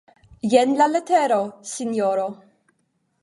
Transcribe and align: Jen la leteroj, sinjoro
Jen 0.53 0.71
la 0.79 0.87
leteroj, 0.93 1.39
sinjoro 1.73 2.27